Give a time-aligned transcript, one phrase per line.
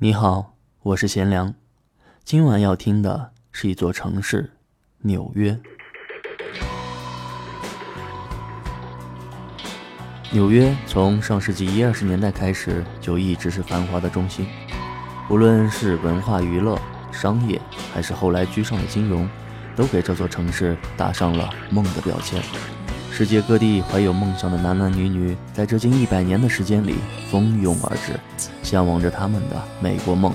[0.00, 1.52] 你好，我是贤良。
[2.22, 4.52] 今晚要听的是一座城市——
[5.02, 5.58] 纽约。
[10.30, 14.46] 纽约从上世纪一二十年代开始就一直是繁华的中心，
[15.28, 16.80] 无论是文化娱乐、
[17.10, 17.60] 商业，
[17.92, 19.28] 还是后来居上的金融，
[19.74, 22.40] 都给这座城市打上了梦的标签。
[23.18, 26.94] 世界各地怀有梦想的男男女女，在这近一百年的时间里
[27.28, 28.12] 蜂拥而至，
[28.62, 30.32] 向往着他们的美国梦。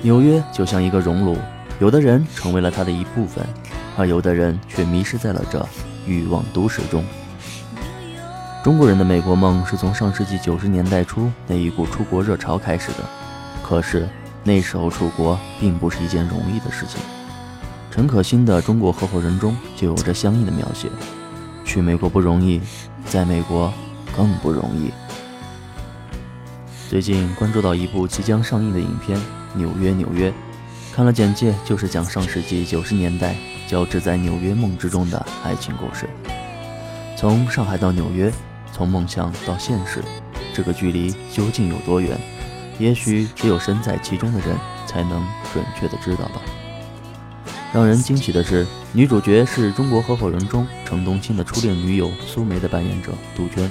[0.00, 1.36] 纽约就像一个熔炉，
[1.80, 3.44] 有的人成为了它的一部分，
[3.98, 5.62] 而有的人却迷失在了这
[6.06, 7.04] 欲望都市中。
[8.62, 13.04] 中国人的美国梦是从上世纪九十年代初那一股出国热潮开始的，
[13.62, 14.08] 可是
[14.42, 16.98] 那时候出国并不是一件容易的事情。
[17.90, 20.88] 陈可辛的《中国合伙人》中就有着相应的描写。
[21.64, 22.60] 去美国不容易，
[23.06, 23.72] 在美国
[24.16, 24.92] 更不容易。
[26.88, 29.18] 最近关注到一部即将上映的影片
[29.54, 30.30] 《纽约纽约》，
[30.94, 33.34] 看了简介，就是讲上世纪九十年代
[33.66, 36.08] 交织在纽约梦之中的爱情故事。
[37.16, 38.32] 从上海到纽约，
[38.72, 40.04] 从梦想到现实，
[40.52, 42.16] 这个距离究竟有多远？
[42.78, 46.42] 也许只有身在其中的人才能准确的知道吧。
[47.74, 53.68] 让人惊喜的是，女主角是中国合伙人中程东青的初恋女友苏梅的扮演者杜鹃。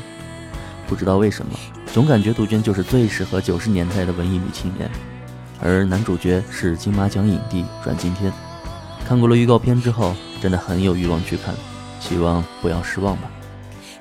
[0.86, 1.58] 不知道为什么，
[1.94, 4.92] 总感觉杜鹃就是最适合九十年代的文艺女青年。
[5.62, 8.30] 而男主角是金马奖影帝阮经天。
[9.08, 11.56] 看过了预告片之后，真的很有欲望去看，
[12.02, 13.32] 希望不要失望吧。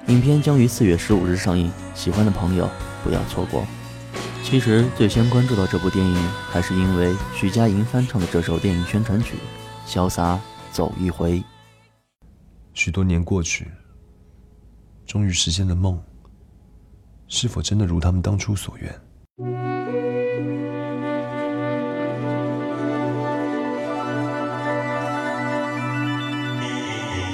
[0.09, 2.69] 影片将于四月十五日上映，喜欢的朋友
[3.05, 3.65] 不要错过。
[4.43, 9.37] 其实最先关注到这部电影，还是因为徐佳莹翻唱的这首电影宣传曲。
[9.87, 10.39] 潇洒
[10.71, 11.43] 走一回。
[12.75, 13.71] 许多年过去，
[15.07, 16.03] 终于实现了梦，
[17.29, 18.91] 是否真的如他们当初所愿？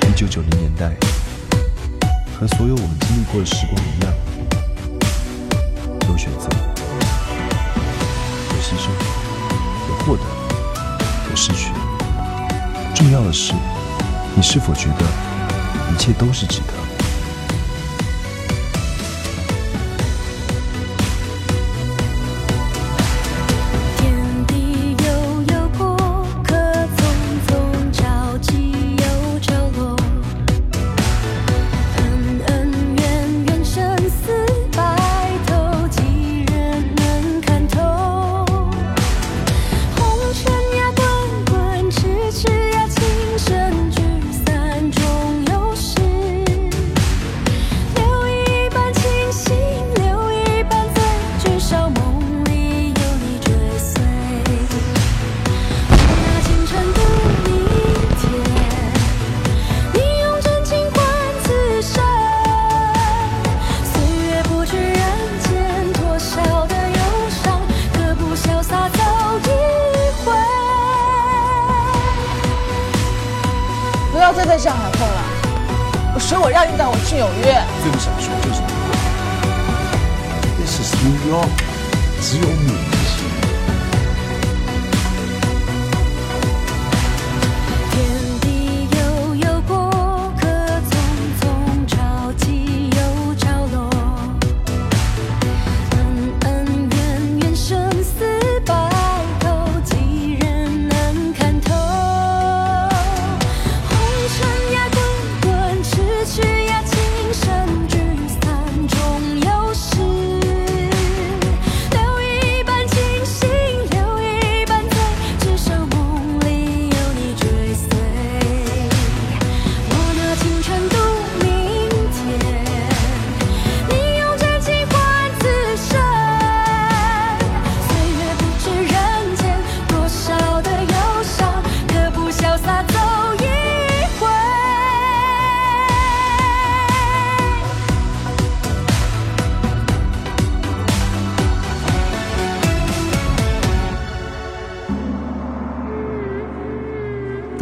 [0.02, 0.96] 一九九零年代，
[2.36, 4.12] 和所有我们经历过的时光一样，
[6.08, 6.48] 有选择，
[8.50, 8.90] 有牺牲，
[9.88, 10.24] 有获得，
[11.30, 11.70] 有失去。
[12.94, 13.52] 重要的是，
[14.34, 15.04] 你是否觉得
[15.92, 16.87] 一切都是值得？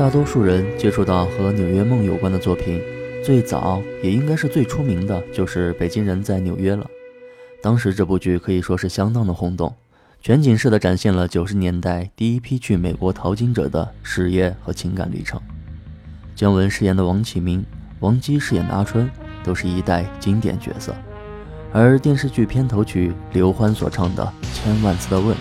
[0.06, 2.80] 大多数人接触到和纽约梦有关的作品，
[3.24, 6.88] 最早也应该是最出名的，就是《北京人在纽约》了。
[7.60, 9.74] 当时这部剧可以说是相当的轰动，
[10.22, 15.40] 全景式的展现了九十年代第一批去美国淘金者的事业和情感历程。
[16.36, 17.66] 姜文饰演的王启明，
[17.98, 19.10] 王姬饰演的阿春，
[19.42, 20.94] 都是一代经典角色。
[21.72, 24.22] 而电视剧片头曲刘欢所唱的
[24.54, 25.34] 《千万次的问》，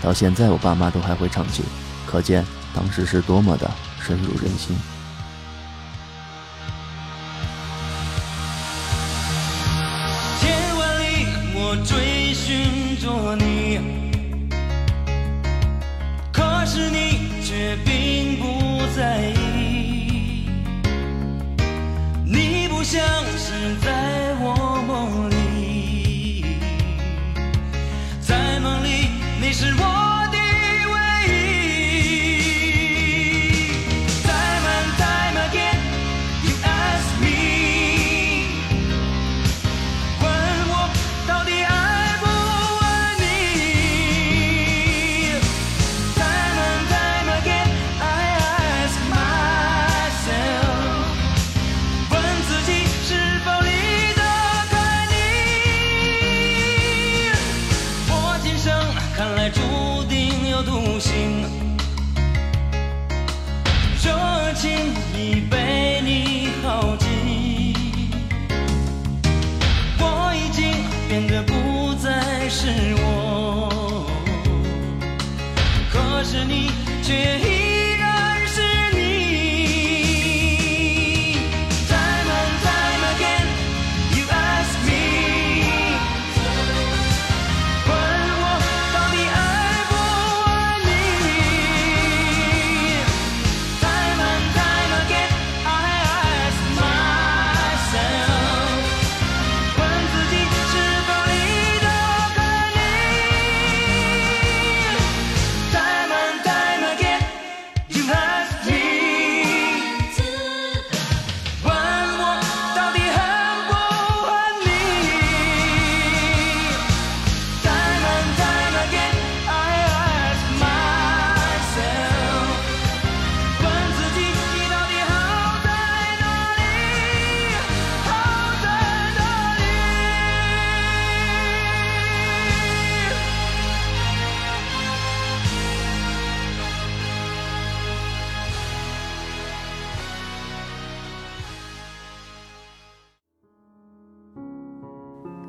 [0.00, 1.64] 到现在我爸妈都还会唱起，
[2.06, 3.68] 可见当时是多么的
[4.04, 4.93] 深入人心。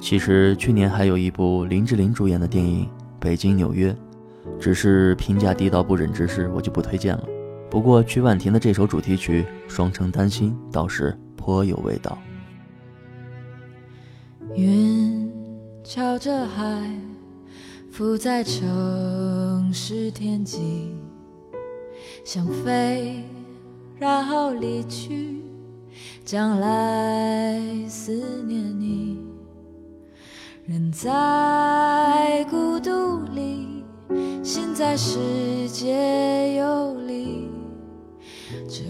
[0.06, 2.86] 其实去年还有一部林志玲主演的电影
[3.19, 3.92] 《北京纽约》，
[4.60, 7.24] 只是评价低到不忍直视，我就不推荐了。
[7.72, 12.19] 不过曲婉婷的这首主题曲《双城丹心》倒是颇有味道。
[14.54, 15.28] 云
[15.84, 16.88] 朝着海，
[17.90, 20.94] 浮在城市天际，
[22.24, 23.24] 想飞，
[23.98, 25.42] 然后离去，
[26.24, 29.05] 将来思念你。
[30.67, 33.83] 人在孤独里，
[34.44, 37.47] 心在世界游离，
[38.67, 38.81] 这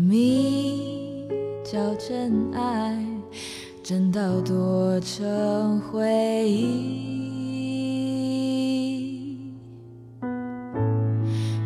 [0.00, 1.28] 谜
[1.62, 2.98] 叫真爱，
[3.84, 6.96] 真到多成回忆。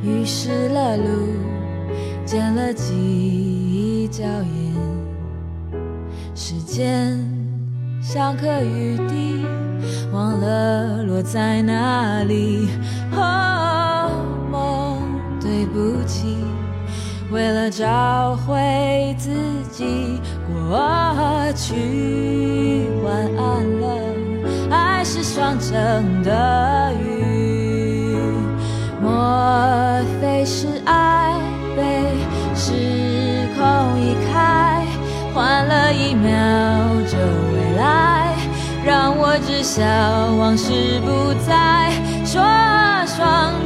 [0.03, 1.05] 遗失了路，
[2.27, 4.75] 捡了记忆脚印，
[6.35, 7.30] 时间。
[8.13, 9.47] 像颗雨滴，
[10.11, 12.69] 忘了落在哪里。
[13.13, 14.11] 哦，
[14.51, 14.99] 梦，
[15.41, 16.37] 对不起，
[17.31, 19.31] 为了找回自
[19.71, 20.77] 己，过
[21.55, 23.87] 去晚安了。
[24.73, 26.33] 爱是双城的
[39.63, 39.85] 笑
[40.39, 41.93] 往事不再
[42.25, 42.43] 说
[43.07, 43.60] 双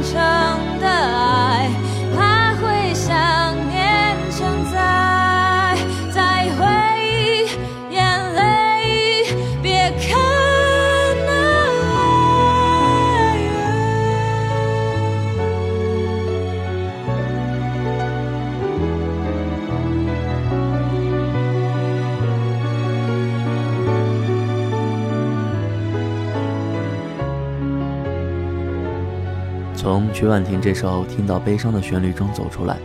[29.85, 32.79] 从曲婉婷这首听到悲伤的旋律中走出来，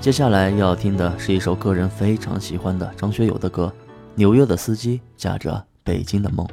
[0.00, 3.70] 接下来要听的是一首个人非常喜欢的张学友的歌
[4.14, 6.46] 《纽约的司机驾着北京的梦》。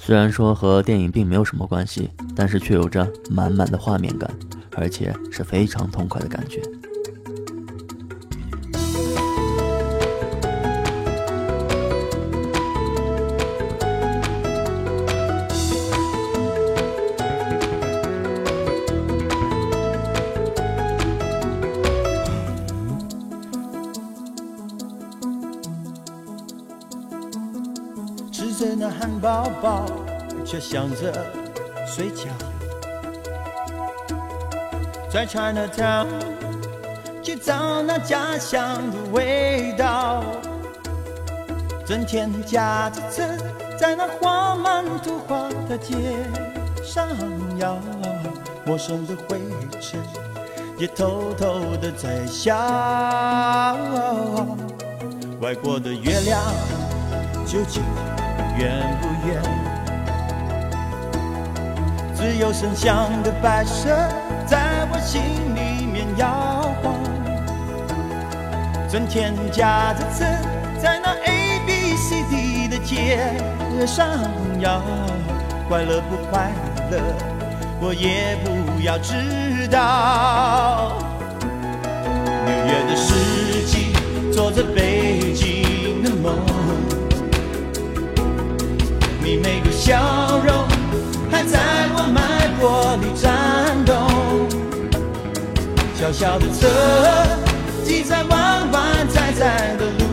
[0.00, 4.28] 虽然说和电影并没有什么关系，但是却有着满满的画面感，
[4.74, 6.60] 而且是非常痛快的感觉。
[28.84, 29.86] 的汉堡包，
[30.44, 31.10] 却想着
[31.86, 32.26] 睡觉。
[35.10, 36.06] 在 Chinatown
[37.22, 40.22] 去找那家乡的味道，
[41.86, 43.22] 整天夹着车
[43.78, 45.94] 在那画满图画的街
[46.82, 47.08] 上
[47.56, 47.78] 摇，
[48.66, 49.40] 陌生的灰
[49.80, 49.98] 尘
[50.76, 52.54] 也偷偷的在笑。
[55.40, 56.42] 外国的月亮
[57.46, 57.82] 究竟
[58.56, 59.42] 远不远？
[62.16, 63.88] 只有声响的摆设
[64.46, 65.20] 在我心
[65.54, 66.94] 里面摇晃，
[68.88, 70.24] 春天驾着车
[70.80, 73.18] 在那 A B C D 的街
[73.86, 74.08] 上
[74.60, 74.80] 摇，
[75.68, 76.50] 快乐不快
[76.90, 76.98] 乐，
[77.80, 80.92] 我也不要知道。
[82.46, 83.12] 纽约的四
[83.66, 83.92] 季，
[84.32, 86.38] 做着北京的梦，
[89.24, 90.68] 你每个笑容
[91.30, 91.58] 还在
[91.96, 93.96] 我脉搏里颤动。
[95.98, 96.68] 小小的车，
[97.82, 100.04] 挤在弯弯窄窄的路，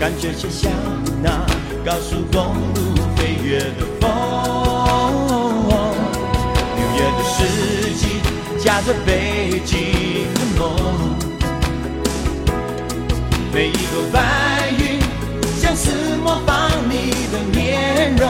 [0.00, 0.72] 感觉就像
[1.22, 1.46] 那
[1.86, 2.42] 高速公
[2.74, 4.10] 路飞跃的风。
[6.74, 7.38] 纽约的四
[7.94, 8.02] 季，
[8.58, 9.78] 夹着北京
[10.34, 10.60] 的梦，
[13.54, 14.18] 每一个白
[15.70, 18.26] 像是模仿你的面容。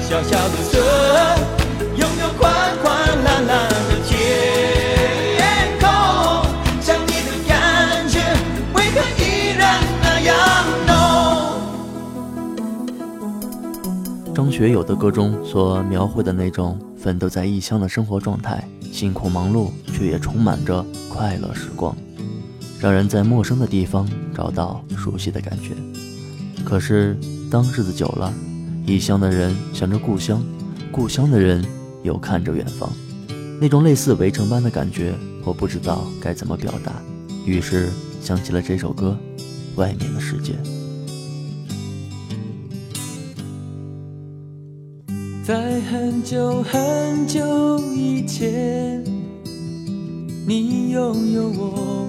[0.00, 0.78] 小小的车，
[1.94, 2.50] 拥有宽
[2.82, 4.16] 宽蓝蓝的天
[5.78, 5.86] 空，
[6.80, 8.18] 想你的感觉
[8.72, 10.34] 为何依然那样
[10.86, 10.90] 浓？
[14.34, 21.94] 张学友的歌中所描绘的那种奋斗在异乡的生活状态，辛苦忙碌，却也充满着快乐时光，
[22.82, 25.70] 让人在陌生的地方找到熟悉的感觉。
[26.64, 27.16] 可是，
[27.48, 28.34] 当日子久了，
[28.84, 30.42] 异乡的人想着故乡，
[30.90, 31.64] 故乡的人
[32.02, 32.90] 又看着远方，
[33.60, 37.00] 那种类似围城般的感觉，我不知道该怎么表达，
[37.46, 37.88] 于是
[38.20, 39.16] 想起了这首歌
[39.78, 40.52] 《外面的世界》。
[45.44, 49.04] 在很久很久以前，
[50.48, 52.08] 你拥有我，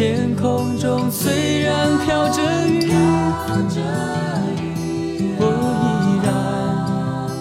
[0.00, 2.40] 天空中虽然飘着
[2.70, 2.90] 雨，
[5.38, 5.44] 我
[5.84, 5.86] 依
[6.24, 6.32] 然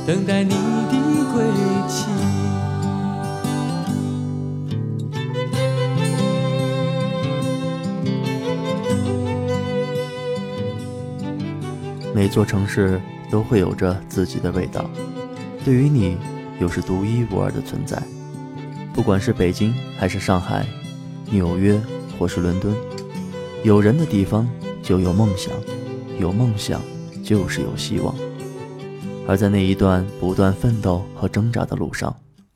[0.06, 0.50] 等待你
[0.90, 0.94] 的
[1.32, 1.42] 归
[1.88, 2.12] 期。
[12.14, 13.00] 每座城市
[13.32, 14.84] 都会有着自己的味道，
[15.64, 16.18] 对于你
[16.60, 17.98] 又是独一无二的存在。
[18.94, 20.66] 不管是北京还是上海、
[21.32, 21.82] 纽约
[22.20, 22.76] 或是伦敦，
[23.64, 24.46] 有人的地方
[24.84, 25.54] 就有梦想，
[26.20, 26.82] 有梦想
[27.24, 28.14] 就是有希望。
[29.26, 32.14] 而在那一段不断奋斗和挣扎的路上，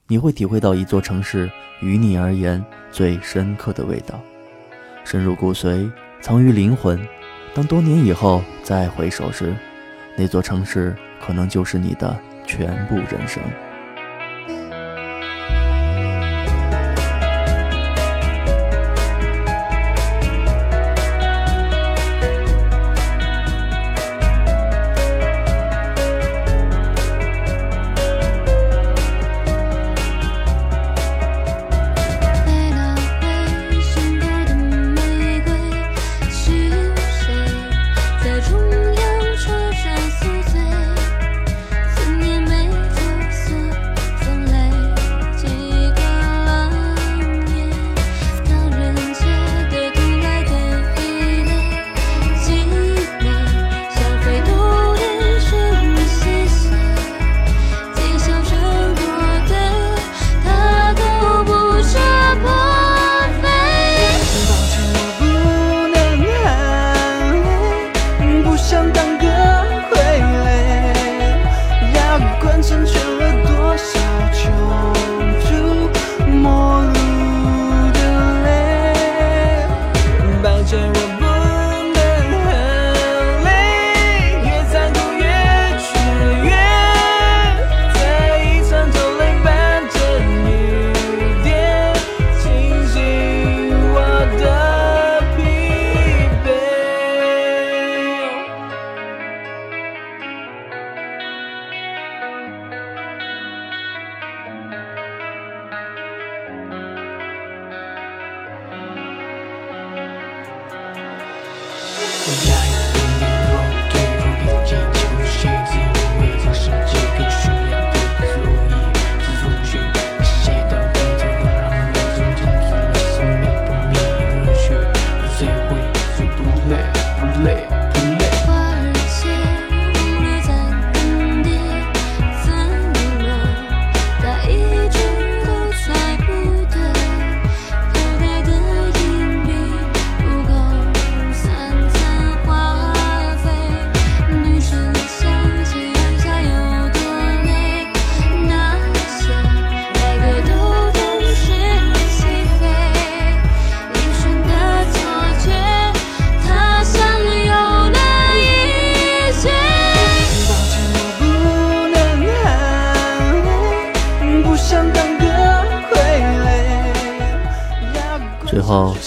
[0.07, 1.49] 你会体会到一座城市
[1.81, 4.19] 于你而言最深刻的味道，
[5.05, 5.89] 深入骨髓，
[6.19, 6.99] 藏于灵魂。
[7.53, 9.55] 当多年以后再回首时，
[10.17, 10.93] 那座城市
[11.25, 13.41] 可能就是你的全部人生。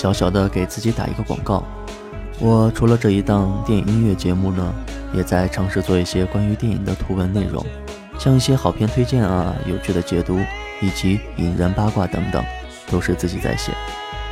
[0.06, 1.64] 小小的给自己打一个广告，
[2.38, 4.72] 我除了这一档电影音乐节目呢，
[5.12, 7.66] 也在尝试做一些关于电影的图文内容，
[8.16, 10.38] 像一些好片推荐啊、有趣的解读
[10.80, 12.44] 以及引人八卦等等，
[12.88, 13.72] 都是自己在写。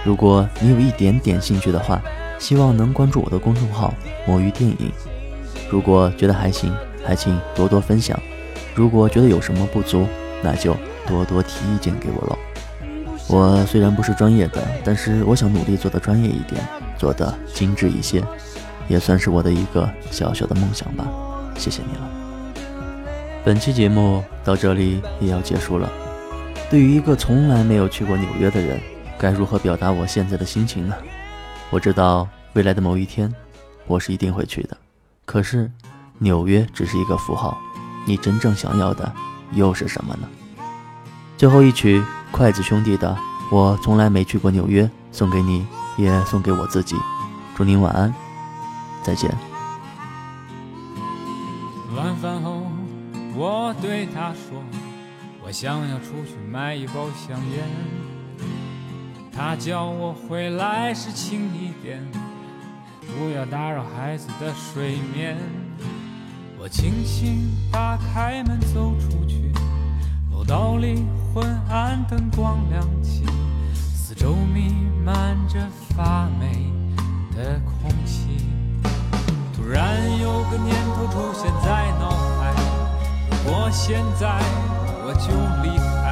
[0.05, 2.01] 如果你有一点点兴趣的话，
[2.39, 3.93] 希望能关注我的公众号
[4.29, 4.93] “魔芋电影”。
[5.69, 6.73] 如果觉得还行，
[7.05, 8.17] 还请多多分享；
[8.77, 10.07] 如果觉得有什么不足，
[10.41, 10.77] 那就
[11.09, 12.39] 多多提意见给我喽。
[13.29, 16.61] 我虽然不是专业的，但是我想努力做得专业一点，
[16.99, 18.23] 做得精致一些，
[18.87, 21.07] 也算是我的一个小小的梦想吧。
[21.57, 22.11] 谢谢你了。
[23.45, 25.91] 本期节目到这里也要结束了。
[26.71, 28.81] 对于一个从来没有去过纽约的人，
[29.19, 30.95] 该如何表达我现在的心情呢？
[31.71, 33.33] 我知道未来的某一天，
[33.87, 34.77] 我是一定会去的。
[35.25, 35.71] 可是，
[36.19, 37.59] 纽约只是一个符号，
[38.07, 39.11] 你真正想要的
[39.53, 40.29] 又是什么呢？
[41.37, 42.03] 最后一曲
[42.35, 43.11] 筷子兄弟的
[43.49, 45.65] 《我从来没去过纽约》送给你，
[45.97, 46.97] 也送给我自己。
[47.55, 48.13] 祝您晚安，
[49.05, 49.33] 再见。
[51.95, 52.67] 晚饭后，
[53.37, 54.61] 我对他说，
[55.47, 57.69] 我想要出去买一包香烟。
[59.33, 62.05] 他叫我回来时轻一点，
[63.17, 65.37] 不要打扰孩子的睡眠。
[66.59, 69.53] 我轻轻打开门走出去，
[70.33, 73.27] 楼道里昏暗灯光亮起，
[73.93, 74.73] 四周弥
[75.05, 75.59] 漫着
[75.97, 76.73] 发霉
[77.35, 78.39] 的空气。
[79.53, 82.55] 突然有个念头出现在脑海，
[83.29, 84.29] 如果现在
[85.03, 85.27] 我就
[85.65, 86.04] 离开，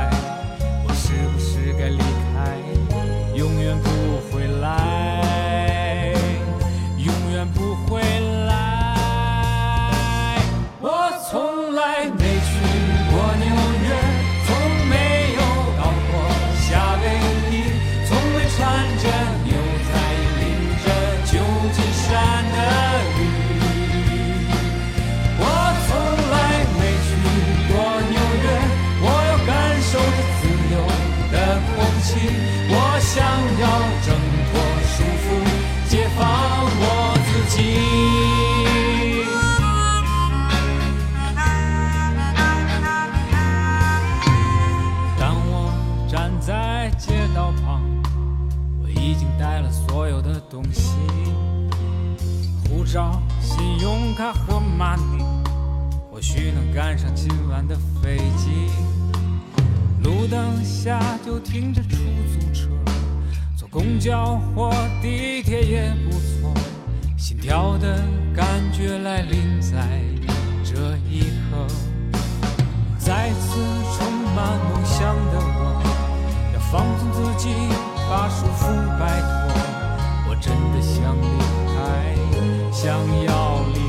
[32.15, 33.25] 我想
[33.61, 33.67] 要
[34.05, 34.15] 挣
[34.51, 34.53] 脱
[34.93, 35.27] 束缚，
[35.89, 36.21] 解放
[36.81, 36.85] 我
[37.27, 37.57] 自己。
[45.19, 45.73] 当我
[46.09, 47.83] 站在街道旁，
[48.83, 50.93] 我已经带了所有的东西。
[52.69, 55.25] 护照、信用卡和 money，
[56.11, 58.71] 或许能赶上今晚的飞机。
[60.23, 62.69] 路灯下就停着出租车，
[63.57, 64.71] 坐公交或
[65.03, 66.55] 地铁也不错。
[67.19, 68.01] 心跳的
[68.33, 70.01] 感觉来临在
[70.63, 71.67] 这一刻，
[72.99, 73.59] 再次
[73.99, 75.83] 充满梦想的我，
[76.55, 77.49] 要放纵自己，
[78.09, 78.63] 把束缚
[79.01, 79.27] 摆脱。
[80.29, 81.27] 我真的想离
[81.75, 81.83] 开，
[82.71, 83.82] 想要离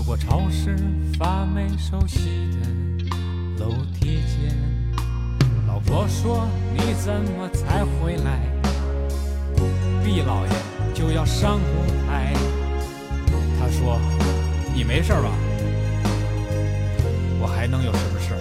[0.00, 0.74] 走过潮湿，
[1.18, 4.56] 发霉熟悉的楼梯间。
[5.66, 8.40] 老婆说：“你怎么才回来？
[10.02, 10.52] 毕老爷
[10.94, 12.32] 就要上舞台。”
[13.60, 14.00] 他说
[14.74, 15.28] ：“你没事吧？
[17.38, 18.34] 我还能有什么事？